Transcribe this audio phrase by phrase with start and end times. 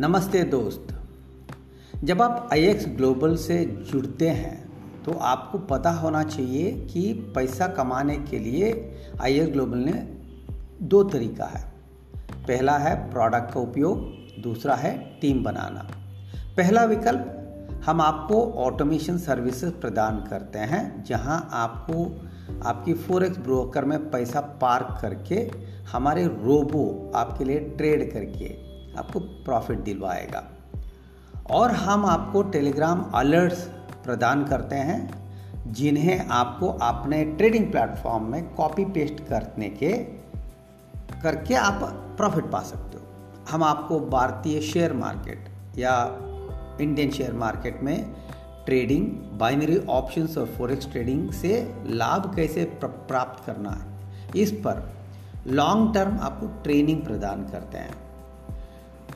[0.00, 0.88] नमस्ते दोस्त।
[2.04, 8.16] जब आप आई ग्लोबल से जुड़ते हैं तो आपको पता होना चाहिए कि पैसा कमाने
[8.16, 8.70] के लिए
[9.20, 9.92] आई ग्लोबल ने
[10.82, 11.62] दो तरीका है।
[12.46, 13.98] पहला है प्रोडक्ट का उपयोग,
[14.42, 15.86] दूसरा है टीम बनाना।
[16.56, 22.28] पहला विकल्प, हम आपको ऑटोमेशन सर्विसेज़ प्रदान करते हैं, जहाँ आपको
[22.68, 25.50] आपकी फोरेक्स ब्रोकर में पैसा पार्क करके
[25.92, 30.42] हमारे रोबो आपके लिए ट्रेड करके आपको प्रॉफिट दिलवाएगा।
[31.50, 33.62] और हम आपको टेलीग्राम अलर्ट्स
[34.04, 39.92] प्रदान करते हैं, जिन्हें आपको अपने ट्रेडिंग प्लेटफॉर्म में कॉपी पेस्ट करने के,
[41.22, 41.80] करके आप
[42.16, 43.04] प्रॉफिट पा सकते हो।
[43.50, 45.94] हम आपको भारतीय शेयर मार्केट या
[46.80, 48.12] इंडियन शेयर मार्केट में
[48.66, 49.06] ट्रेडिंग
[49.38, 51.52] बाइनरी ऑप्शंस और फॉरेक्स ट्रेडिंग से
[51.86, 53.86] लाभ कैसे प्राप्त करना है,
[54.36, 54.82] इस पर
[55.46, 57.94] लॉन्ग टर्म आपको ट्रेनिंग प्रदान करते हैं।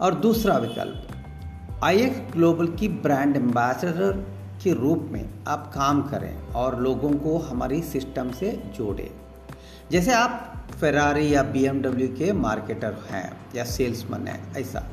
[0.00, 1.06] और दूसरा विकल्प
[1.84, 4.12] आई ग्लोबल की ब्रांड एम्बेसडर
[4.62, 9.10] के रूप में आप काम करें और लोगों को हमारी सिस्टम से जोड़ें।
[9.90, 14.86] जैसे आप फेरारी या बी के मार्केटर हैं या सेल्समैन हैं, ऐसा।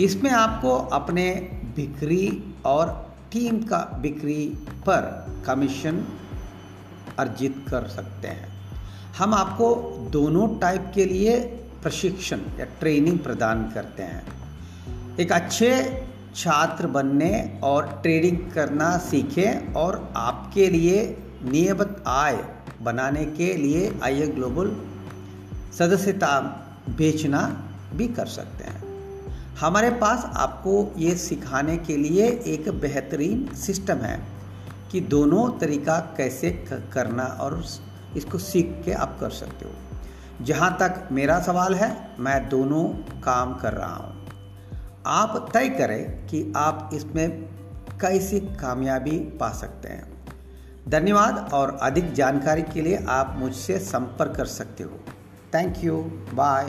[0.00, 1.30] इसमें आपको अपने
[1.76, 6.04] बिक्री और टीम का बिक्री पर कमीशन
[7.18, 8.48] अर्जित कर सकते हैं।
[9.18, 9.74] हम आपको
[10.10, 14.22] दोनों टाइप के लिए प्रशिक्षण या ट्रेनिंग प्रदान करते हैं।
[15.20, 15.70] एक अच्छे
[16.36, 22.44] छात्र बनने और ट्रेडिंग करना सीखें और आपके लिए नियमित आय
[22.82, 24.76] बनाने के लिए आई ग्लोबल
[25.78, 26.40] सदस्यता
[26.88, 27.40] बेचना
[27.94, 28.86] भी कर सकते हैं।
[29.60, 34.20] हमारे पास आपको ये सिखाने के लिए एक बेहतरीन सिस्टम है
[34.92, 36.50] कि दोनों तरीका कैसे
[36.92, 37.64] करना और
[38.16, 39.72] इसको सीख के आप कर सकते हो।
[40.42, 42.84] जहाँ तक मेरा सवाल है, मैं दोनों
[43.20, 44.26] काम कर रहा हूँ।
[45.06, 47.30] आप तय करें कि आप इसमें
[48.00, 50.18] कैसी कामयाबी पा सकते हैं।
[50.88, 55.00] धन्यवाद और अधिक जानकारी के लिए आप मुझसे संपर्क कर सकते हो।
[55.54, 55.96] Thank you
[56.34, 56.64] bye